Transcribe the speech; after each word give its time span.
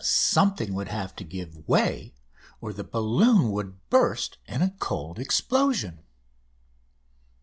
Something 0.03 0.73
would 0.73 0.87
have 0.87 1.15
to 1.17 1.23
give 1.23 1.67
way, 1.67 2.15
or 2.59 2.73
the 2.73 2.83
balloon 2.83 3.51
would 3.51 3.87
burst 3.91 4.39
in 4.47 4.63
a 4.63 4.71
"cold 4.79 5.19
explosion." 5.19 5.99